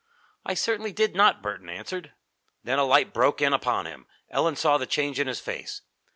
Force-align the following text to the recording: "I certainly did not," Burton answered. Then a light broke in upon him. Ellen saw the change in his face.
"I 0.43 0.55
certainly 0.55 0.91
did 0.91 1.13
not," 1.13 1.43
Burton 1.43 1.69
answered. 1.69 2.13
Then 2.63 2.79
a 2.79 2.83
light 2.85 3.13
broke 3.13 3.39
in 3.39 3.53
upon 3.53 3.85
him. 3.85 4.07
Ellen 4.31 4.55
saw 4.55 4.79
the 4.79 4.87
change 4.87 5.19
in 5.19 5.27
his 5.27 5.39
face. 5.39 5.83